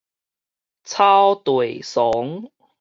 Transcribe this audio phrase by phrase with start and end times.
[0.83, 2.49] 草地倯